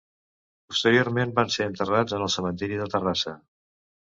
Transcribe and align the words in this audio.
Posteriorment 0.71 1.35
van 1.41 1.53
ser 1.57 1.67
enterrats 1.73 2.17
en 2.19 2.25
el 2.29 2.33
cementiri 2.37 2.81
de 2.83 2.89
Terrassa. 2.95 3.37